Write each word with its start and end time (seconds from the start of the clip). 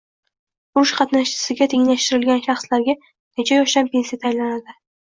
Urush 0.79 0.93
qatnashchisiga 0.99 1.69
tenglashtirilgan 1.75 2.43
shaxslarga 2.49 2.99
necha 3.05 3.63
yoshdan 3.63 3.97
pensiya 3.97 4.25
tayinlanadi? 4.29 4.81